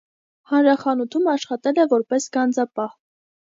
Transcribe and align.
Հանրախանութում 0.51 1.29
աշխատել 1.35 1.83
է 1.85 1.87
որպես 1.93 2.29
գանձապահ։ 2.39 2.99